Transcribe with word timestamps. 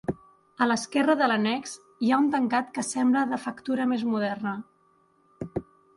A 0.65 0.67
l'esquerra 0.69 1.15
de 1.19 1.27
l'annex 1.31 1.75
hi 2.05 2.09
ha 2.15 2.19
un 2.23 2.29
tancat 2.37 2.73
que 2.79 2.85
sembla 2.89 3.27
de 3.35 3.41
factura 3.47 3.87
més 3.93 4.07
moderna. 4.15 4.55